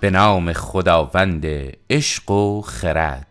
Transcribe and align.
به 0.00 0.10
نام 0.10 0.52
خداوند 0.52 1.46
عشق 1.90 2.30
و 2.30 2.62
خرد. 2.62 3.26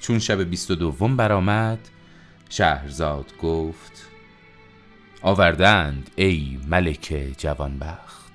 چون 0.00 0.18
شب 0.18 0.40
بیست 0.40 0.70
و 0.70 0.74
دوم 0.74 1.16
برآمد 1.16 1.78
شهرزاد 2.48 3.32
گفت 3.42 4.06
آوردند 5.22 6.10
ای 6.16 6.58
ملک 6.68 7.34
جوانبخت. 7.38 8.32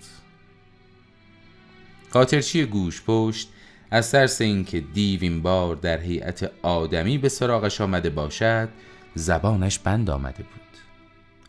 قاطرچی 2.12 2.66
گوش 2.66 3.04
پشت 3.08 3.50
از 3.92 4.12
ترس 4.12 4.42
اینکه 4.42 4.80
دیو 4.80 5.20
این 5.22 5.42
بار 5.42 5.76
در 5.76 6.00
هیئت 6.00 6.52
آدمی 6.62 7.18
به 7.18 7.30
سراغش 7.30 7.82
آمده 7.82 8.10
باشد 8.10 8.70
زبانش 9.16 9.80
بند 9.80 10.10
آمده 10.10 10.44
بود. 10.44 10.78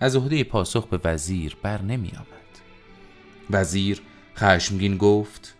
از 0.00 0.16
عهده 0.16 0.44
پاسخ 0.44 0.86
به 0.86 1.00
وزیر 1.04 1.56
بر 1.62 1.82
نمی 1.82 2.12
آمد. 2.16 2.43
وزیر 3.50 4.02
خشمگین 4.36 4.96
گفت 4.96 5.54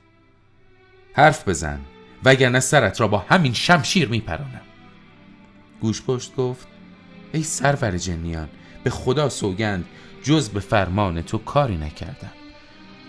حرف 1.13 1.49
بزن 1.49 1.81
وگرنه 2.25 2.61
سرت 2.61 3.01
را 3.01 3.09
با 3.09 3.19
همین 3.19 3.53
شمشیر 3.53 4.09
می 4.09 4.21
پرانم 4.21 4.61
گوش 5.81 6.03
پشت 6.03 6.37
گفت 6.37 6.67
ای 7.33 7.43
سرور 7.43 7.99
جنیان 7.99 8.49
به 8.85 8.91
خدا 8.91 9.29
سوگند 9.29 9.85
جز 10.23 10.49
به 10.49 10.61
فرمان 10.61 11.23
تو 11.23 11.39
کاری 11.39 11.77
نکردم. 11.77 12.33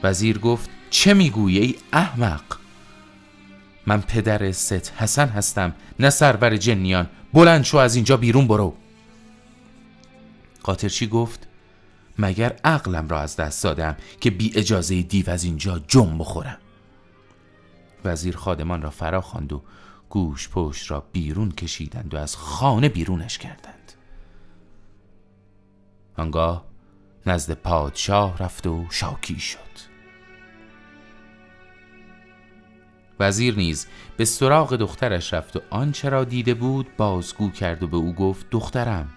وزیر 0.04 0.38
گفت 0.38 0.70
چه 0.90 1.14
می‌گویی 1.14 1.58
ای 1.60 1.76
احمق؟ 1.94 2.44
من 3.86 4.02
پدر 4.02 4.52
ست 4.52 4.94
حسن 4.98 5.28
هستم 5.28 5.76
نه 6.00 6.10
سرور 6.10 6.58
جنیان 6.58 7.10
بلند 7.34 7.64
شو 7.64 7.78
از 7.78 7.96
اینجا 7.96 8.18
بیرون 8.18 8.48
برو. 8.48 8.76
قاطرچی 10.64 11.08
گفت 11.08 11.48
مگر 12.18 12.60
عقلم 12.64 13.08
را 13.08 13.22
از 13.22 13.36
دست 13.36 13.64
دادم 13.64 13.96
که 14.20 14.30
بی 14.32 14.52
اجازه 14.56 15.02
دیو 15.02 15.30
از 15.30 15.44
اینجا 15.44 15.80
جم 15.88 16.18
بخورم؟ 16.18 16.58
وزیر 18.06 18.36
خادمان 18.38 18.82
را 18.82 18.90
فرا 18.90 19.22
خواند 19.22 19.54
و 19.54 19.62
گوش 20.10 20.50
پشت 20.50 20.92
را 20.92 21.04
بیرون 21.12 21.52
کشیدند 21.52 22.14
و 22.14 22.18
از 22.18 22.36
خانه 22.36 22.90
بیرونش 22.90 23.38
کردند. 23.38 23.94
آنگاه 26.18 26.66
نزد 27.26 27.54
پادشاه 27.54 28.38
رفت 28.38 28.68
و 28.68 28.86
شاکی 28.90 29.40
شد. 29.40 29.60
وزیر 33.20 33.56
نیز 33.56 33.88
به 34.18 34.26
سراغ 34.26 34.76
دخترش 34.76 35.34
رفت 35.34 35.56
و 35.56 35.60
آنچه 35.70 36.10
را 36.10 36.24
دیده 36.24 36.54
بود 36.54 36.88
بازگو 36.98 37.50
کرد 37.50 37.84
و 37.84 37.88
به 37.88 37.98
او 37.98 38.14
گفت 38.14 38.46
دخترم 38.52 39.10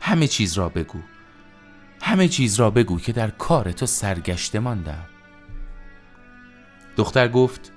همه 0.00 0.26
چیز 0.26 0.58
را 0.58 0.68
بگو. 0.68 0.98
همه 2.00 2.28
چیز 2.28 2.60
را 2.60 2.70
بگو 2.70 2.98
که 2.98 3.12
در 3.12 3.30
کار 3.30 3.72
تو 3.72 3.86
سرگشته 3.86 4.58
ماندم 4.58 5.04
دختر 6.96 7.28
گفت 7.28 7.72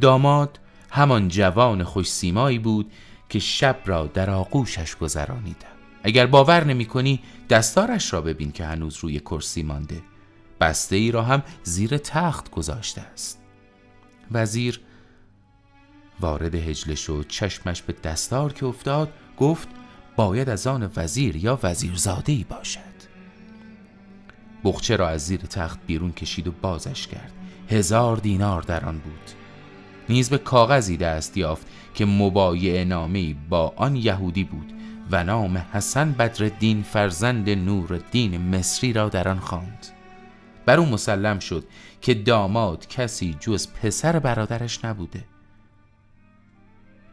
داماد 0.00 0.60
همان 0.90 1.28
جوان 1.28 1.84
خوش 1.84 2.10
سیمایی 2.10 2.58
بود 2.58 2.92
که 3.28 3.38
شب 3.38 3.78
را 3.86 4.06
در 4.06 4.30
آغوشش 4.30 4.96
گذرانیدم 4.96 5.78
اگر 6.02 6.26
باور 6.26 6.64
نمی 6.64 6.84
کنی 6.84 7.20
دستارش 7.50 8.12
را 8.12 8.20
ببین 8.20 8.52
که 8.52 8.64
هنوز 8.64 8.96
روی 8.96 9.20
کرسی 9.20 9.62
مانده. 9.62 10.02
بسته 10.60 10.96
ای 10.96 11.10
را 11.10 11.22
هم 11.22 11.42
زیر 11.62 11.98
تخت 11.98 12.50
گذاشته 12.50 13.00
است. 13.00 13.42
وزیر 14.32 14.80
وارد 16.20 16.54
هجله 16.54 16.94
شد 16.94 17.26
چشمش 17.28 17.82
به 17.82 17.92
دستار 17.92 18.52
که 18.52 18.66
افتاد 18.66 19.12
گفت 19.38 19.68
باید 20.16 20.48
از 20.48 20.66
آن 20.66 20.90
وزیر 20.96 21.36
یا 21.36 21.58
وزیرزاده 21.62 22.32
ای 22.32 22.44
باشد. 22.48 22.97
بخچه 24.64 24.96
را 24.96 25.08
از 25.08 25.26
زیر 25.26 25.40
تخت 25.40 25.78
بیرون 25.86 26.12
کشید 26.12 26.48
و 26.48 26.52
بازش 26.62 27.06
کرد. 27.06 27.32
هزار 27.70 28.16
دینار 28.16 28.62
در 28.62 28.84
آن 28.84 28.98
بود. 28.98 29.30
نیز 30.08 30.30
به 30.30 30.38
کاغذی 30.38 30.96
دست 30.96 31.36
یافت 31.36 31.66
که 31.94 32.06
مبایع 32.06 32.84
نامی 32.84 33.36
با 33.48 33.72
آن 33.76 33.96
یهودی 33.96 34.44
بود 34.44 34.72
و 35.10 35.24
نام 35.24 35.58
حسن 35.72 36.12
بدرالدین 36.12 36.82
فرزند 36.82 37.50
نورالدین 37.50 38.56
مصری 38.56 38.92
را 38.92 39.08
در 39.08 39.28
آن 39.28 39.38
خواند. 39.38 39.86
بر 40.66 40.78
او 40.78 40.86
مسلم 40.86 41.38
شد 41.38 41.64
که 42.00 42.14
داماد 42.14 42.88
کسی 42.88 43.36
جز 43.40 43.68
پسر 43.72 44.18
برادرش 44.18 44.84
نبوده. 44.84 45.24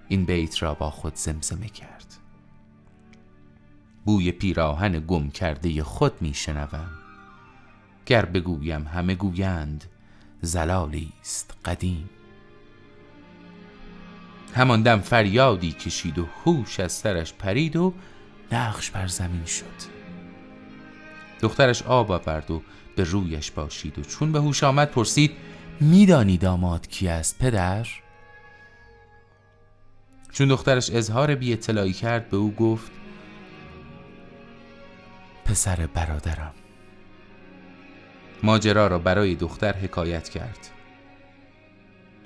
این 0.08 0.26
بیت 0.26 0.64
را 0.64 0.74
با 0.74 0.90
خود 0.90 1.16
زمزمه 1.16 1.68
کرد. 1.68 2.06
بوی 4.06 4.32
پیراهن 4.32 5.00
گم 5.00 5.30
کرده 5.30 5.84
خود 5.84 6.22
می 6.22 6.34
شنوم. 6.34 7.05
گر 8.06 8.26
بگویم 8.26 8.88
همه 8.88 9.16
گویند 9.16 9.86
زلالی 10.42 11.14
است 11.22 11.54
قدیم. 11.66 12.10
همان 14.56 14.82
دم 14.82 15.00
فریادی 15.00 15.72
کشید 15.72 16.20
و 16.20 16.28
هوش 16.46 16.80
از 16.80 16.92
سرش 16.92 17.34
پرید 17.34 17.76
و 17.76 17.94
نقش 18.52 18.92
بر 18.92 19.08
زمین 19.08 19.46
شد. 19.46 19.96
دخترش 21.42 21.84
آب 21.84 22.12
آورد 22.12 22.52
و 22.52 22.62
به 22.96 23.04
رویش 23.04 23.52
باشید 23.52 24.00
و 24.00 24.02
چون 24.02 24.32
به 24.32 24.40
هوش 24.40 24.64
آمد 24.64 24.92
پرسید 24.92 25.32
میدانی 25.82 26.38
داماد 26.38 26.88
کی 26.88 27.08
است 27.08 27.40
پدر؟ 27.40 27.88
چون 30.32 30.48
دخترش 30.48 30.90
اظهار 30.90 31.36
بی 31.36 31.54
اطلاعی 31.54 31.94
کرد 31.94 32.30
به 32.30 32.38
او 32.38 32.56
گفت 32.56 32.92
پسر 35.46 35.88
برادرم. 35.94 36.54
ماجرا 38.44 38.88
را 38.88 39.00
برای 39.00 39.36
دختر 39.36 39.74
حکایت 39.74 40.30
کرد. 40.30 40.70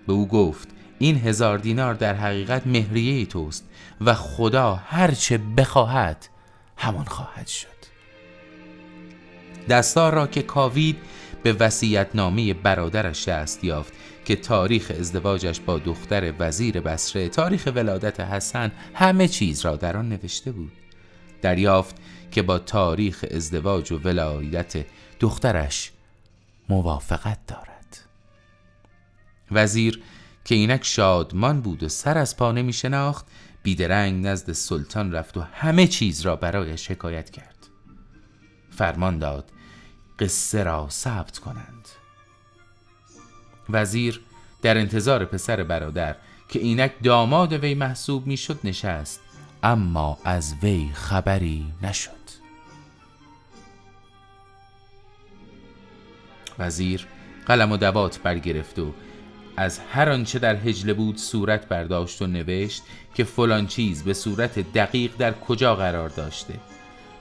به 0.08 0.14
او 0.14 0.28
گفت 0.28 0.68
این 1.00 1.18
هزار 1.18 1.58
دینار 1.58 1.94
در 1.94 2.14
حقیقت 2.14 2.68
مهریه 2.68 3.25
توست 3.25 3.70
و 4.02 4.14
خدا 4.14 4.75
هرچه 4.75 5.38
بخواهد 5.38 6.30
همان 6.78 7.06
خواهد 7.06 7.48
شد. 7.48 7.80
دستار 9.69 10.14
را 10.14 10.28
که 10.28 10.42
کاوید 10.42 10.98
به 11.44 11.53
وسیعت 11.53 12.16
نامه 12.16 12.53
برادرش 12.53 13.28
دست 13.28 13.64
یافت 13.64 13.94
که 14.25 14.36
تاریخ 14.36 14.92
ازدواجش 15.00 15.59
با 15.59 15.78
دختر 15.78 16.34
وزیر 16.40 16.81
بسره 16.81 17.30
تاریخ 17.30 17.69
ولادت 17.75 18.19
حسن 18.19 18.72
همه 18.94 19.28
چیز 19.28 19.66
را 19.66 19.75
در 19.75 19.98
آن 19.98 20.09
نوشته 20.09 20.52
بود. 20.52 20.72
دریافت 21.42 21.96
که 22.31 22.42
با 22.42 22.59
تاریخ 22.59 23.25
ازدواج 23.31 23.92
و 23.92 23.98
ولایت 23.98 24.86
دخترش 25.19 25.92
موافقت 26.69 27.46
دارد. 27.47 27.97
وزیر 29.52 30.03
که 30.46 30.56
اینک 30.56 30.84
شادمان 30.84 31.62
بود 31.62 31.84
و 31.84 31.90
سر 31.90 32.18
از 32.18 32.38
پا 32.38 32.52
نمی 32.52 32.74
شناخت 32.74 33.25
بیدرنگ 33.63 34.28
نزد 34.28 34.52
سلطان 34.52 35.12
رفت 35.12 35.38
و 35.38 35.41
همه 35.41 35.88
چیز 35.88 36.22
را 36.22 36.35
برایش 36.35 36.91
حکایت 36.91 37.30
کرد. 37.30 37.68
فرمان 38.69 39.19
داد 39.19 39.52
قصه 40.19 40.63
را 40.63 40.88
ثبت 40.90 41.38
کنند. 41.38 41.88
وزیر 43.69 44.22
در 44.62 44.78
انتظار 44.78 45.25
پسر 45.25 45.63
برادر 45.63 46.16
که 46.50 46.59
اینک 46.59 46.91
داماد 47.03 47.53
وی 47.53 47.74
محسوب 47.74 48.28
می‌شد 48.28 48.59
نشست 48.63 49.22
اما 49.63 50.18
از 50.24 50.56
وی 50.63 50.90
خبری 50.94 51.74
نشد. 51.81 52.19
وزیر 56.59 57.08
قلم 57.46 57.72
و 57.72 57.78
دوات 57.78 58.19
برگرفت 58.19 58.80
و 58.80 58.94
از 59.57 59.80
هر 59.80 60.10
آنچه 60.10 60.39
در 60.39 60.56
هجله 60.56 60.94
بود 60.94 61.18
صورت 61.18 61.68
برداشت 61.68 62.22
و 62.22 62.28
نوشت 62.28 62.84
که 63.13 63.24
فلان 63.24 63.68
چیز 63.68 64.04
به 64.04 64.13
صورت 64.13 64.74
دقیق 64.74 65.12
در 65.18 65.34
کجا 65.34 65.75
قرار 65.75 66.10
داشته. 66.10 66.54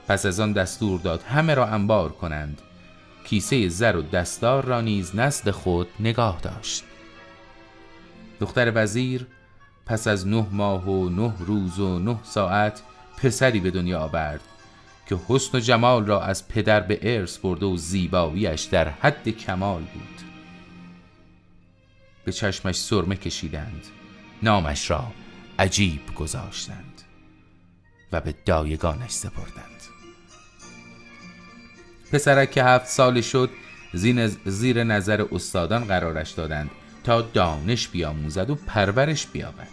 پس 0.07 0.25
از 0.25 0.39
آن 0.39 0.53
دستور 0.53 0.99
داد 0.99 1.23
همه 1.23 1.53
را 1.53 1.65
انبار 1.65 2.11
کنند. 2.11 2.61
کیسه 3.23 3.69
زر 3.69 3.95
و 3.95 4.01
دستار 4.01 4.65
را 4.65 4.81
نیز 4.81 5.15
نزد 5.15 5.49
خود 5.49 5.87
نگاه 5.99 6.39
داشت. 6.41 6.83
دختر 8.39 8.71
وزیر 8.75 9.27
پس 9.85 10.07
از 10.07 10.27
نه 10.27 10.45
ماه 10.51 10.89
و 10.89 11.09
نه 11.09 11.33
روز 11.39 11.79
و 11.79 11.99
نه 11.99 12.19
ساعت 12.23 12.81
پسری 13.17 13.59
به 13.59 13.71
دنیا 13.71 13.99
آورد. 13.99 14.41
که 15.09 15.19
حسن 15.27 15.57
و 15.57 15.61
جمال 15.61 16.05
را 16.05 16.21
از 16.23 16.47
پدر 16.47 16.79
به 16.79 16.99
ارث 17.01 17.37
برده 17.37 17.65
و 17.65 17.77
زیباییش 17.77 18.61
در 18.61 18.89
حد 18.89 19.29
کمال 19.29 19.81
بود. 19.81 20.21
به 22.25 22.31
چشمش 22.31 22.75
سرمه 22.75 23.15
کشیدند 23.15 23.85
نامش 24.43 24.91
را 24.91 25.07
عجیب 25.59 26.15
گذاشتند 26.15 27.01
و 28.11 28.21
به 28.21 28.35
دایگانش 28.45 29.11
سپردند. 29.11 29.81
پسرک 32.11 32.51
که 32.51 32.63
هفت 32.63 32.87
سال 32.87 33.21
شد 33.21 33.49
زیر 34.45 34.83
نظر 34.83 35.25
استادان 35.31 35.85
قرارش 35.85 36.31
دادند 36.31 36.71
تا 37.03 37.21
دانش 37.21 37.87
بیاموزد 37.87 38.49
و 38.49 38.55
پرورش 38.55 39.27
بیابد. 39.27 39.67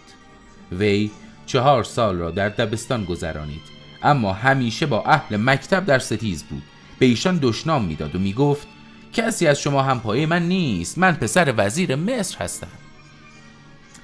وی 0.71 1.11
چهار 1.45 1.83
سال 1.83 2.17
را 2.17 2.31
در 2.31 2.49
دبستان 2.49 3.05
گذرانید 3.05 3.76
اما 4.03 4.33
همیشه 4.33 4.85
با 4.85 5.03
اهل 5.03 5.37
مکتب 5.37 5.85
در 5.85 5.99
ستیز 5.99 6.43
بود. 6.43 6.63
به 6.99 7.05
ایشان 7.05 7.39
دشنام 7.41 7.85
می‌داد 7.85 8.15
و 8.15 8.19
می‌گفت 8.19 8.67
کسی 9.13 9.47
از 9.47 9.59
شما 9.59 9.83
همپایه 9.83 10.25
من 10.25 10.47
نیست 10.47 10.97
من 10.97 11.15
پسر 11.15 11.53
وزیر 11.57 11.95
مصر 11.95 12.37
هستم. 12.37 12.67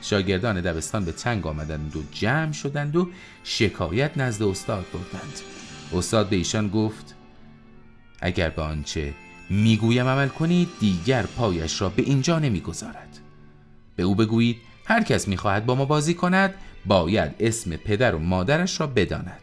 شاگردان 0.02 0.62
دبستان 0.62 1.06
به 1.06 1.12
تنگ 1.12 1.48
آمدند 1.48 1.96
و 1.96 2.04
جمع 2.12 2.52
شدند 2.52 2.96
و 2.96 3.10
شکایت 3.44 4.18
نزد 4.18 4.44
استاد 4.44 4.86
بردند. 4.94 5.40
استاد 5.94 6.30
به 6.30 6.36
ایشان 6.36 6.68
گفت 6.68 7.16
اگر 8.22 8.50
به 8.50 8.62
آنچه 8.62 9.14
می‌گویم 9.50 10.08
عمل 10.08 10.28
کنید 10.28 10.70
دیگر 10.80 11.24
پایش 11.24 11.82
را 11.82 11.90
به 11.90 12.02
اینجا 12.02 12.40
نمی‌گذارد. 12.40 13.20
به 13.96 14.04
او 14.04 14.16
بگویید 14.16 14.58
هر 14.86 15.04
کس 15.04 15.28
می‌خواهد 15.28 15.66
با 15.66 15.76
ما 15.76 15.86
بازی 15.86 16.14
کند 16.14 16.54
باید 16.86 17.36
اسم 17.40 17.76
پدر 17.76 18.16
و 18.16 18.20
مادرش 18.20 18.80
را 18.80 18.88
بداند. 18.88 19.42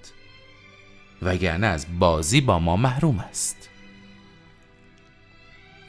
وگرنه 1.23 1.67
از 1.67 1.87
بازی 1.99 2.41
با 2.41 2.59
ما 2.59 2.77
محروم 2.77 3.19
است. 3.19 3.69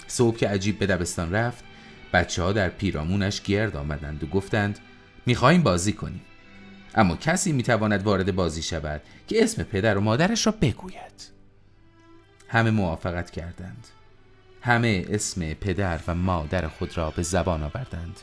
صبح 0.07 0.37
که 0.37 0.47
عجیب 0.47 0.79
به 0.79 0.85
دبستان 0.85 1.31
رفت 1.31 1.63
بچه 2.13 2.43
ها 2.43 2.51
در 2.51 2.69
پیرامونش 2.69 3.41
گرد 3.41 3.75
آمدند 3.75 4.23
و 4.23 4.27
گفتند 4.27 4.79
می‌خواهیم 5.25 5.63
بازی 5.63 5.93
کنیم. 5.93 6.21
اما 6.95 7.15
کسی 7.15 7.51
می‌تواند 7.51 8.03
وارد 8.03 8.35
بازی 8.35 8.61
شود 8.61 9.01
که 9.27 9.43
اسم 9.43 9.63
پدر 9.63 9.97
و 9.97 10.01
مادرش 10.01 10.45
را 10.45 10.51
بگوید. 10.61 11.31
همه 12.47 12.71
موافقت 12.71 13.31
کردند. 13.31 13.87
همه 14.61 15.05
اسم 15.09 15.53
پدر 15.53 15.99
و 16.07 16.15
مادر 16.15 16.67
خود 16.67 16.97
را 16.97 17.11
به 17.11 17.23
زبان 17.23 17.63
آوردند. 17.63 18.19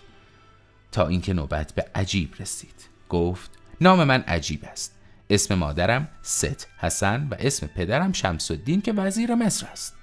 تا 0.93 1.07
اینکه 1.07 1.33
نوبت 1.33 1.73
به 1.73 1.87
عجیب 1.95 2.35
رسید. 2.41 2.89
گفت 3.09 3.51
نام 3.81 4.05
من 4.05 4.21
عجیب 4.21 4.65
است. 4.65 4.98
اسم 5.31 5.55
مادرم 5.55 6.09
ست 6.23 6.69
حسن 6.79 7.29
و 7.31 7.35
اسم 7.39 7.67
پدرم 7.67 8.13
شمس 8.13 8.51
الدین 8.51 8.81
که 8.81 8.93
وزیر 8.93 9.35
مصر 9.35 9.67
است. 9.67 9.97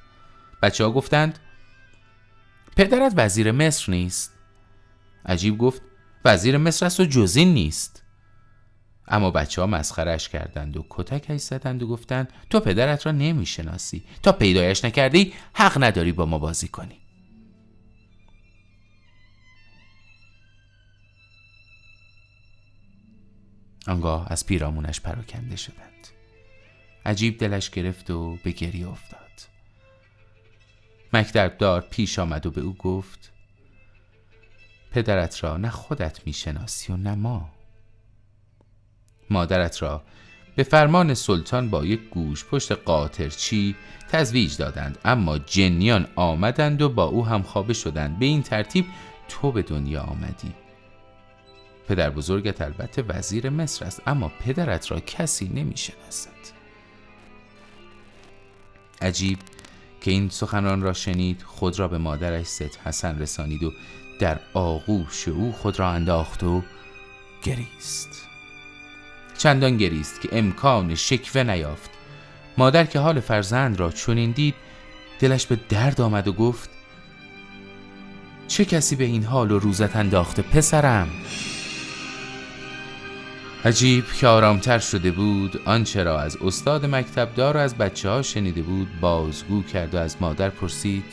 بچه 0.62 0.84
ها 0.84 0.92
گفتند 0.92 1.40
پدرت 2.76 3.14
وزیر 3.16 3.52
مصر 3.52 3.92
نیست. 3.92 4.34
عجیب 5.26 5.58
گفت 5.58 5.82
وزیر 6.26 6.58
مصر 6.58 6.86
است 6.86 7.00
و 7.00 7.06
جزین 7.06 7.54
نیست. 7.54 8.04
اما 9.08 9.32
بچه 9.32 9.62
ها 9.62 9.68
مسخرش 9.68 10.30
کردند 10.30 10.78
و 10.78 10.86
کتکش 10.90 11.40
زدند 11.42 11.84
و 11.84 11.88
گفتند 11.88 12.34
تو 12.50 12.60
پدرت 12.60 13.06
را 13.06 13.12
نمی‌شناسی. 13.12 14.04
تا 14.24 14.32
پیدایش 14.32 14.86
نکردی 14.86 15.34
حق 15.54 15.84
نداری 15.84 16.12
با 16.12 16.26
ما 16.26 16.40
بازی 16.40 16.68
کنی. 16.68 17.05
آنگاه 23.88 24.28
از 24.30 24.46
پیرامونش 24.46 25.02
پراکنده 25.02 25.56
شدند. 25.56 26.08
عجیب 27.06 27.38
دلش 27.38 27.70
گرفت 27.70 28.12
و 28.12 28.38
به 28.44 28.52
گریه 28.52 28.90
افتاد. 28.90 29.26
دار 31.60 31.82
پیش 31.82 32.20
آمد 32.20 32.46
و 32.46 32.52
به 32.52 32.62
او 32.62 32.74
گفت 32.74 33.32
پدرت 34.92 35.44
را 35.44 35.58
نه 35.58 35.70
خودت 35.70 36.28
می‌شناسی 36.28 36.94
و 36.94 36.98
نه 36.98 37.16
ما. 37.16 37.50
مادرت 39.30 39.82
را 39.82 40.04
به 40.56 40.64
فرمان 40.64 41.14
سلطان 41.14 41.70
با 41.70 41.86
یک 41.86 42.10
گوش 42.10 42.46
پشت 42.46 42.72
قاطرچی 42.72 43.76
تزویج 44.10 44.58
دادند 44.58 44.98
اما 45.06 45.38
جنیان 45.38 46.08
آمدند 46.16 46.82
و 46.82 46.90
با 46.90 47.04
او 47.04 47.26
هم 47.26 47.44
خوابه 47.44 47.74
شدند. 47.74 48.20
به 48.20 48.26
این 48.26 48.44
ترتیب 48.44 48.86
تو 49.30 49.52
به 49.52 49.62
دنیا 49.62 50.02
آمدی. 50.02 50.65
پدر 51.88 52.10
بزرگت 52.10 52.62
البته 52.62 53.02
وزیر 53.02 53.50
مصر 53.50 53.86
است 53.86 54.02
اما 54.08 54.32
پدرت 54.46 54.92
را 54.92 55.00
کسی 55.00 55.52
نمی‌شناسد. 55.54 56.30
عجیب 59.02 59.40
که 60.02 60.12
این 60.12 60.30
سخنان 60.30 60.82
را 60.82 60.94
شنید 60.94 61.42
خود 61.42 61.80
را 61.80 61.88
به 61.88 61.98
مادرش 61.98 62.46
ست 62.46 62.80
حسن 62.86 63.20
رسانید 63.20 63.64
و 63.64 63.72
در 64.20 64.40
آغوش 64.54 65.28
او 65.28 65.52
خود 65.52 65.80
را 65.80 65.90
انداخت 65.90 66.44
و 66.44 66.64
گریست. 67.44 68.10
چندان 69.38 69.78
گریست 69.78 70.22
که 70.22 70.30
امکان 70.32 70.96
شکوه 70.96 71.44
نیافت. 71.44 71.90
مادر 72.58 72.86
که 72.86 73.00
حال 73.00 73.20
فرزند 73.20 73.80
را 73.80 73.92
چنین 73.92 74.32
دید 74.32 74.56
دلش 75.20 75.46
به 75.46 75.60
درد 75.70 76.02
آمد 76.02 76.28
و 76.28 76.34
گفت 76.34 76.70
چه 78.48 78.66
کسی 78.66 78.96
به 78.96 79.04
این 79.04 79.24
حال 79.24 79.52
و 79.52 79.60
روزت 79.60 79.96
انداخته 79.96 80.42
پسرم؟ 80.42 81.10
عجیب 83.66 84.06
که 84.06 84.28
آرامتر 84.28 84.80
شده 84.80 85.12
بود 85.12 85.62
آنچه 85.66 86.04
را 86.04 86.22
از 86.22 86.38
استاد 86.38 86.86
مکتبدار 86.86 87.58
و 87.58 87.60
از 87.60 87.76
بچه 87.76 88.10
ها 88.10 88.22
شنیده 88.22 88.62
بود 88.62 89.00
بازگو 89.00 89.64
کرد 89.64 89.96
و 89.96 89.98
از 89.98 90.18
مادر 90.22 90.50
پرسید 90.50 91.06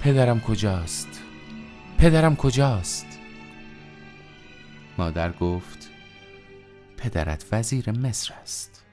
پدرم 0.00 0.40
کجاست؟ 0.40 1.08
پدرم 1.98 2.36
کجاست؟ 2.36 3.06
مادر 4.98 5.32
گفت 5.32 5.90
پدرت 6.96 7.44
وزیر 7.52 7.90
مصر 7.90 8.34
است. 8.42 8.84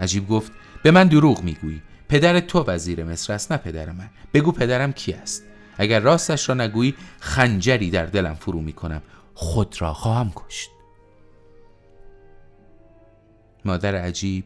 عجیب 0.00 0.28
گفت 0.28 0.52
به 0.82 0.90
من 0.90 1.08
دروغ 1.08 1.42
می‌گویی 1.42 1.82
پدر 2.08 2.40
تو 2.40 2.64
وزیر 2.66 3.04
مصر 3.04 3.32
است 3.32 3.52
نه 3.52 3.58
پدر 3.58 3.92
من. 3.92 4.10
بگو 4.34 4.52
پدرم 4.52 4.92
کی 4.92 5.12
است. 5.12 5.44
اگر 5.78 6.00
راستش 6.00 6.48
را 6.48 6.54
نگویی 6.54 6.94
خنجری 7.20 7.90
در 7.90 8.06
دلم 8.06 8.34
فرو 8.34 8.60
می‌کنم. 8.60 9.02
خود 9.34 9.76
را 9.82 9.92
خواهم 9.92 10.32
کشت. 10.36 10.70
مادر 13.64 13.96
عجیب 13.96 14.44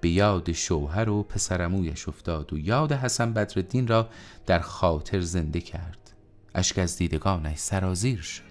به 0.00 0.08
یاد 0.08 0.52
شوهر 0.52 1.08
و 1.08 1.22
پسرمویش 1.22 2.08
افتاد 2.08 2.52
و 2.52 2.58
یاد 2.58 2.92
حسن 2.92 3.32
بدردین 3.32 3.86
را 3.86 4.08
در 4.46 4.58
خاطر 4.58 5.20
زنده 5.20 5.60
کرد. 5.60 6.14
اشک 6.54 6.78
از 6.78 6.96
دیدگانش 6.96 7.58
سرازیر 7.58 8.20
شد. 8.20 8.42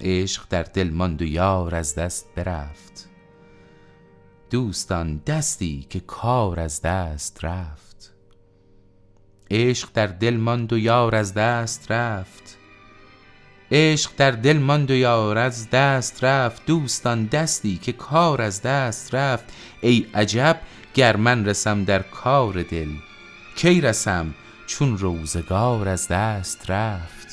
عشق 0.00 0.46
در 0.50 0.62
دل 0.62 0.90
ماند 0.90 1.22
و 1.22 1.24
یار 1.24 1.74
از 1.74 1.94
دست 1.94 2.26
برفت. 2.36 3.08
دوستان 4.50 5.18
دستی 5.26 5.86
که 5.90 6.00
کار 6.00 6.60
از 6.60 6.82
دست 6.82 7.44
رفت. 7.44 8.14
عشق 9.50 9.88
در 9.94 10.06
دل 10.06 10.36
ماند 10.36 10.72
و 10.72 10.78
یار 10.78 11.14
از 11.14 11.34
دست 11.34 11.92
رفت. 11.92 12.59
عشق 13.72 14.10
در 14.16 14.30
دل 14.30 14.58
ماند 14.58 14.90
و 14.90 14.94
یار 14.94 15.38
از 15.38 15.70
دست 15.70 16.24
رفت. 16.24 16.66
دوستان 16.66 17.24
دستی 17.24 17.76
که 17.76 17.92
کار 17.92 18.42
از 18.42 18.62
دست 18.62 19.14
رفت. 19.14 19.44
ای 19.80 20.06
عجب 20.14 20.60
گر 20.94 21.16
من 21.16 21.46
رسم 21.46 21.84
در 21.84 22.02
کار 22.02 22.62
دل 22.62 22.88
کی 23.56 23.80
رسم 23.80 24.34
چون 24.66 24.98
روزگار 24.98 25.88
از 25.88 26.08
دست 26.08 26.70
رفت؟ 26.70 27.26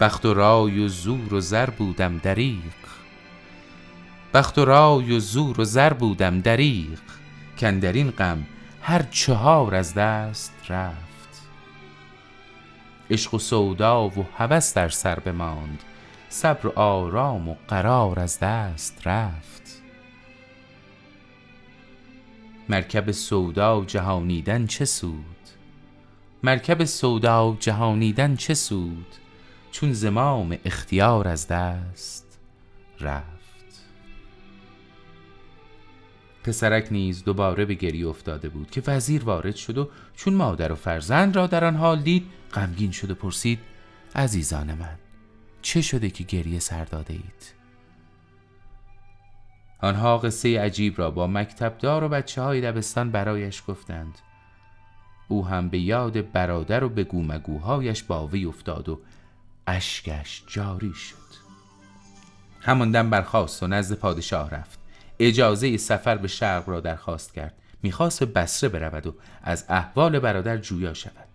بخت 0.00 0.26
و 0.26 0.34
رای 0.34 0.78
و 0.78 0.88
زور 0.88 1.34
و 1.34 1.40
زر 1.40 1.70
بودم 1.70 2.18
دریق 2.18 2.60
بخت 4.34 4.58
و 4.58 4.64
رای 4.64 5.12
و 5.12 5.18
زور 5.18 5.60
و 5.60 5.64
زر 5.64 5.92
بودم 5.92 6.40
دریق 6.40 7.00
کندرین 7.58 8.10
غم 8.10 8.46
هر 8.82 9.02
چهار 9.02 9.74
از 9.74 9.94
دست 9.94 10.52
رفت. 10.68 11.09
عشق 13.10 13.34
و 13.34 13.38
سودا 13.38 14.08
و 14.08 14.26
هوس 14.36 14.74
در 14.74 14.88
سر 14.88 15.20
بماند. 15.20 15.82
صبر 16.28 16.66
و 16.66 16.78
آرام 16.78 17.48
و 17.48 17.56
قرار 17.68 18.20
از 18.20 18.38
دست 18.38 19.06
رفت. 19.06 19.82
مرکب 22.68 23.10
سودا 23.10 23.80
و 23.80 23.84
جهانیدن 23.84 24.66
چه 24.66 24.84
سود؟ 24.84 25.36
مرکب 26.42 26.84
سودا 26.84 27.52
و 27.52 27.56
جهانیدن 27.60 28.36
چه 28.36 28.54
سود؟ 28.54 29.14
چون 29.70 29.92
زمام 29.92 30.58
اختیار 30.64 31.28
از 31.28 31.48
دست 31.48 32.38
رفت. 33.00 33.39
پسرک 36.44 36.88
نیز 36.90 37.24
دوباره 37.24 37.64
به 37.64 37.74
گریه 37.74 38.08
افتاده 38.08 38.48
بود 38.48 38.70
که 38.70 38.82
وزیر 38.86 39.24
وارد 39.24 39.56
شد 39.56 39.78
و 39.78 39.88
چون 40.16 40.34
مادر 40.34 40.72
و 40.72 40.74
فرزند 40.74 41.36
را 41.36 41.46
در 41.46 41.64
آن 41.64 41.76
حال 41.76 42.02
دید 42.02 42.26
غمگین 42.54 42.90
شد 42.90 43.10
و 43.10 43.14
پرسید 43.14 43.58
عزیزان 44.14 44.74
من 44.74 44.98
چه 45.62 45.82
شده 45.82 46.10
که 46.10 46.24
گریه 46.24 46.58
سر 46.58 46.84
داده 46.84 47.12
اید؟ 47.12 47.60
آنها 49.82 50.18
قصه 50.18 50.60
عجیب 50.60 50.98
را 50.98 51.10
با 51.10 51.26
مکتبدار 51.26 52.04
و 52.04 52.08
بچه 52.08 52.42
های 52.42 52.60
دبستان 52.60 53.10
برایش 53.10 53.62
گفتند. 53.68 54.18
او 55.28 55.46
هم 55.46 55.68
به 55.68 55.78
یاد 55.78 56.32
برادر 56.32 56.84
و 56.84 56.88
به 56.88 57.04
گومگوهایش 57.04 58.02
باوی 58.02 58.44
افتاد 58.44 58.88
و 58.88 59.00
اشکش 59.66 60.42
جاری 60.46 60.94
شد. 60.94 61.16
همان 62.60 62.90
دم 62.90 63.10
برخواست 63.10 63.62
و 63.62 63.66
نزد 63.66 63.94
پادشاه 63.94 64.50
رفت. 64.50 64.79
اجازه 65.20 65.76
سفر 65.76 66.16
به 66.16 66.28
شرق 66.28 66.68
را 66.68 66.80
درخواست 66.80 67.34
کرد. 67.34 67.54
می‌خواست 67.82 68.24
به 68.24 68.26
بسره 68.26 68.68
برود 68.70 69.06
و 69.06 69.14
از 69.42 69.64
احوال 69.68 70.18
برادر 70.18 70.56
جویا 70.56 70.94
شود. 70.94 71.28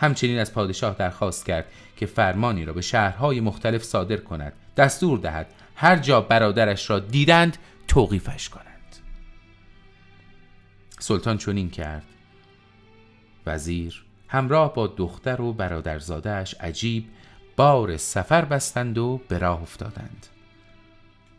همچنین 0.00 0.38
از 0.38 0.52
پادشاه 0.52 0.96
درخواست 0.98 1.46
کرد 1.46 1.66
که 1.96 2.06
فرمانی 2.06 2.64
را 2.64 2.72
به 2.72 2.80
شهرهای 2.80 3.40
مختلف 3.40 3.82
صادر 3.82 4.16
کند 4.16 4.52
دستور 4.76 5.18
دهد 5.18 5.46
هر 5.76 5.96
جا 5.96 6.20
برادرش 6.20 6.90
را 6.90 6.98
دیدند 6.98 7.56
توقیفش 7.88 8.48
کنند. 8.48 8.96
سلطان 10.98 11.38
چنین 11.38 11.70
کرد. 11.70 12.04
وزیر 13.46 14.04
همراه 14.28 14.74
با 14.74 14.86
دختر 14.86 15.40
و 15.40 15.52
برادرزادهش 15.52 16.54
عجیب 16.54 17.08
بار 17.56 17.96
سفر 17.96 18.44
بستند 18.44 18.98
و 18.98 19.20
به 19.28 19.38
راه 19.38 19.62
افتادند. 19.62 20.26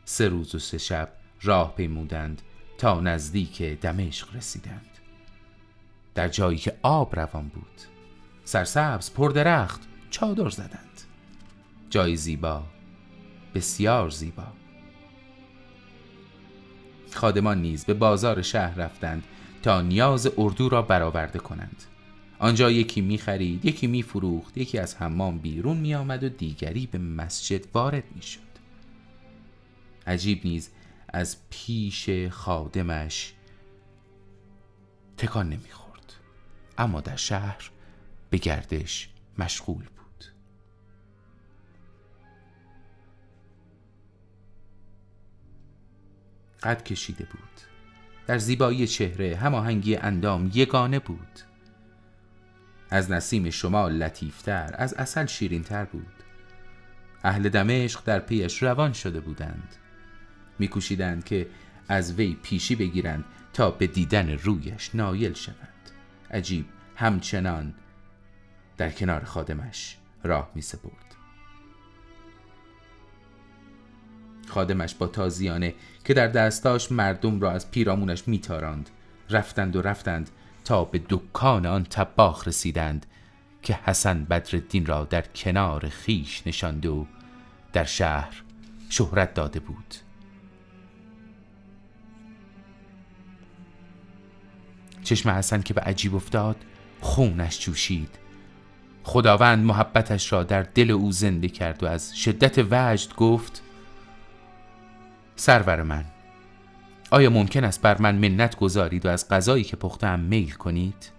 سه 0.06 0.28
روز 0.28 0.56
و 0.56 0.60
سه 0.60 0.78
شب 0.78 1.10
راه 1.42 1.76
پیمودند 1.76 2.42
تا 2.78 3.00
نزدیک 3.00 3.62
دمشق 3.62 4.36
رسیدند. 4.36 4.90
در 6.16 6.28
جایی 6.28 6.58
که 6.58 6.78
آب 6.82 7.20
روان 7.20 7.48
بود 7.48 7.82
سرسبز 8.44 9.14
پردرخت 9.14 9.82
چادر 10.10 10.50
زدند. 10.50 11.02
جای 11.90 12.16
زیبا 12.16 12.64
بسیار 13.56 14.10
زیبا. 14.10 14.48
خادمان 17.14 17.62
نیز 17.62 17.86
به 17.86 17.94
بازار 17.94 18.42
شهر 18.42 18.76
رفتند 18.76 19.24
تا 19.64 19.82
نیاز 19.82 20.32
اردو 20.38 20.70
را 20.70 20.82
برآورده 20.82 21.40
کنند. 21.40 21.84
آنجا 22.40 22.72
یکی 22.72 23.02
می 23.02 23.18
خرید، 23.18 23.66
یکی 23.66 23.88
می 23.88 24.02
فروخت، 24.02 24.58
یکی 24.58 24.78
از 24.78 24.96
حمام 24.96 25.40
بیرون 25.40 25.78
می 25.78 25.96
آمد 25.96 26.24
و 26.24 26.30
دیگری 26.30 26.88
به 26.88 26.98
مسجد 26.98 27.66
وارد 27.74 28.04
می 28.16 28.22
شد. 28.22 28.40
عجیب 30.08 30.42
نیز 30.44 30.70
از 31.10 31.38
پیش 31.50 32.10
خادمش 32.30 33.34
تکان 35.18 35.50
نمی 35.50 35.72
خورد. 35.72 36.14
اما 36.78 37.02
در 37.02 37.16
شهر 37.16 37.72
به 38.30 38.38
گردش 38.38 39.10
مشغول 39.38 39.84
بود. 39.84 40.26
قد 46.64 46.84
کشیده 46.84 47.26
بود. 47.26 47.62
در 48.28 48.38
زیبایی 48.38 48.88
چهره 48.88 49.36
هماهنگی 49.36 49.96
اندام 49.96 50.52
یگانه 50.54 51.00
بود. 51.00 51.40
از 52.90 53.12
نسیم 53.12 53.50
شما 53.50 53.88
لطیفتر 53.88 54.76
از 54.78 54.94
اصل 54.94 55.26
شیرینتر 55.26 55.86
بود 55.86 56.14
اهل 57.24 57.50
دمشق 57.50 58.04
در 58.04 58.20
پیش 58.20 58.64
روان 58.64 58.94
شده 58.94 59.20
بودند 59.20 59.76
میکوشیدند 60.60 61.26
که 61.26 61.48
از 61.88 62.14
وی 62.14 62.38
پیشی 62.44 62.76
بگیرند 62.76 63.26
تا 63.54 63.72
به 63.72 63.88
دیدن 63.88 64.30
رویش 64.30 64.96
نایل 64.96 65.34
شوند. 65.34 65.92
عجیب 66.32 66.66
همچنان 66.96 67.74
در 68.78 68.92
کنار 68.92 69.24
خادمش 69.24 69.98
راه 70.24 70.52
می 70.56 70.62
سپرد 70.62 71.16
خادمش 74.48 74.96
با 74.96 75.08
تازیانه 75.08 75.74
که 76.06 76.14
در 76.14 76.28
دستاش 76.28 76.92
مردم 76.92 77.40
را 77.40 77.52
از 77.52 77.72
پیرامونش 77.72 78.28
میتاراند 78.28 78.90
رفتند 79.30 79.76
و 79.76 79.82
رفتند 79.82 80.30
تا 80.66 80.86
به 80.86 81.02
دکان 81.10 81.66
آن 81.66 81.84
تباخ 81.84 82.48
رسیدند 82.48 83.06
که 83.62 83.80
حسن 83.86 84.24
بدرالدین 84.24 84.86
را 84.86 85.04
در 85.04 85.22
کنار 85.22 85.90
خیش 85.90 86.48
نشاند 86.48 86.86
و 86.86 87.08
در 87.74 87.84
شهر 87.84 88.44
شهرت 88.90 89.34
داده 89.34 89.60
بود. 89.60 89.96
چشم 95.04 95.30
حسن 95.30 95.62
که 95.62 95.74
به 95.74 95.82
عجیب 95.82 96.16
افتاد 96.16 96.56
خونش 97.02 97.60
جوشید. 97.60 98.10
خداوند 99.04 99.66
محبتش 99.66 100.34
را 100.34 100.44
در 100.44 100.62
دل 100.62 100.92
او 100.92 101.12
زنده 101.12 101.48
کرد 101.48 101.84
و 101.84 101.88
از 101.88 102.18
شدت 102.18 102.58
وجد 102.72 103.16
گفت 103.16 103.62
سرور 105.36 105.84
من 105.84 106.06
آیا 107.12 107.30
ممکن 107.30 107.64
است 107.64 107.82
بر 107.82 108.02
من 108.02 108.16
منت 108.16 108.56
گذارید 108.56 109.06
و 109.06 109.10
از 109.10 109.30
غذایی 109.30 109.64
که 109.64 109.76
پختم 109.76 110.20
میل 110.20 110.52
کنید؟ 110.52 111.12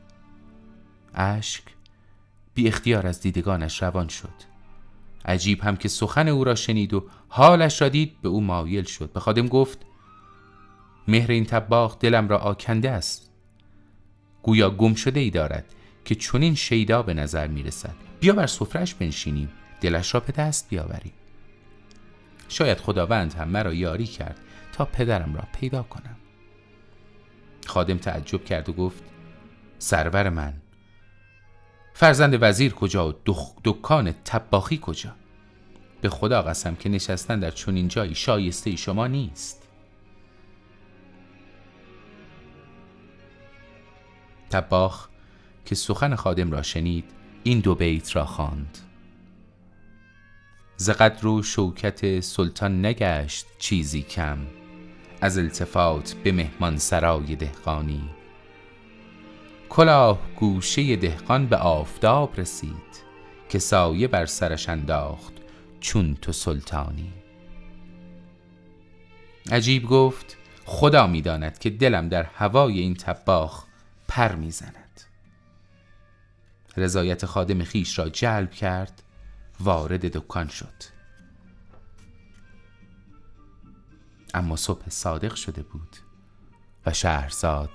اشک 1.14 1.62
بی 2.54 2.68
اختیار 2.68 3.06
از 3.06 3.20
دیدگانش 3.20 3.82
روان 3.82 4.08
شد. 4.08 4.34
عجیب 5.24 5.60
هم 5.60 5.76
که 5.76 5.88
سخن 5.88 6.28
او 6.28 6.44
را 6.44 6.54
شنید 6.54 6.94
و 6.94 7.04
حالش 7.28 7.82
را 7.82 7.88
دید 7.88 8.20
به 8.22 8.28
او 8.28 8.40
مایل 8.40 8.84
شد. 8.84 9.12
به 9.12 9.20
خادم 9.20 9.46
گفت 9.48 9.78
مهر 11.08 11.30
این 11.30 11.44
تباخ 11.44 11.98
دلم 11.98 12.28
را 12.28 12.38
آکنده 12.38 12.90
است. 12.90 13.27
گویا 14.42 14.70
گم 14.70 14.94
شده 14.94 15.20
ای 15.20 15.30
دارد 15.30 15.64
که 16.04 16.14
چنین 16.14 16.54
شیدا 16.54 17.02
به 17.02 17.14
نظر 17.14 17.46
می 17.46 17.62
رسد 17.62 17.94
بیا 18.20 18.32
بر 18.32 18.46
سفرش 18.46 18.94
بنشینیم. 18.94 19.50
دلش 19.80 20.14
را 20.14 20.20
به 20.20 20.32
دست 20.32 20.68
بیاوریم. 20.68 21.12
شاید 22.48 22.78
خداوند 22.78 23.34
هم 23.34 23.48
مرا 23.48 23.74
یاری 23.74 24.06
کرد 24.06 24.40
تا 24.72 24.84
پدرم 24.84 25.34
را 25.34 25.44
پیدا 25.60 25.82
کنم. 25.82 26.16
خادم 27.66 27.98
تعجب 27.98 28.44
کرد 28.44 28.68
و 28.68 28.72
گفت 28.72 29.02
سرور 29.78 30.28
من 30.28 30.54
فرزند 31.94 32.38
وزیر 32.40 32.72
کجا 32.72 33.08
و 33.08 33.14
دکان 33.64 34.12
تباخی 34.24 34.78
کجا؟ 34.82 35.14
به 36.00 36.08
خدا 36.08 36.42
قسم 36.42 36.74
که 36.74 36.88
نشستن 36.88 37.40
در 37.40 37.50
چنین 37.50 37.88
جایی 37.88 38.14
شایسته 38.14 38.76
شما 38.76 39.06
نیست. 39.06 39.67
تباخ 44.50 45.08
که 45.64 45.74
سخن 45.74 46.14
خادم 46.14 46.50
را 46.50 46.62
شنید 46.62 47.04
این 47.42 47.60
دو 47.60 47.74
بیت 47.74 48.16
را 48.16 48.24
خواند. 48.24 48.78
زقدر 50.76 51.26
و 51.26 51.42
شوکت 51.42 52.20
سلطان 52.20 52.86
نگشت 52.86 53.46
چیزی 53.58 54.02
کم 54.02 54.38
از 55.20 55.38
التفات 55.38 56.14
به 56.24 56.32
مهمان 56.32 56.78
سرای 56.78 57.36
دهقانی. 57.36 58.10
کلاه 59.68 60.18
گوشه 60.36 60.96
دهقان 60.96 61.46
به 61.46 61.56
آفتاب 61.56 62.40
رسید 62.40 63.04
که 63.48 63.58
سایه 63.58 64.08
بر 64.08 64.26
سرش 64.26 64.68
انداخت 64.68 65.32
چون 65.80 66.14
تو 66.22 66.32
سلطانی. 66.32 67.12
عجیب 69.52 69.86
گفت 69.86 70.36
خدا 70.64 71.06
می‌داند 71.06 71.58
که 71.58 71.70
دلم 71.70 72.08
در 72.08 72.22
هوای 72.22 72.78
این 72.78 72.94
تباخ 72.94 73.67
پر 74.08 74.34
می‌زند. 74.34 75.00
رضایت 76.76 77.26
خادم 77.26 77.64
خیش 77.64 77.98
را 77.98 78.08
جلب 78.08 78.50
کرد 78.50 79.02
وارد 79.60 80.16
دکان 80.16 80.48
شد. 80.48 80.82
اما 84.34 84.56
صبح 84.56 84.88
صادق 84.88 85.34
شده 85.34 85.62
بود 85.62 85.96
و 86.86 86.92
شهرزاد 86.92 87.70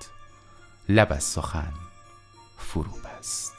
لب 0.88 1.12
از 1.12 1.24
سخن 1.24 1.72
فرو 2.58 2.98
بست. 3.04 3.53